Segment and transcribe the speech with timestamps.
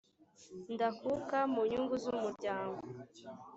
[0.73, 2.81] ndakuka mu nyungu z’ umuryango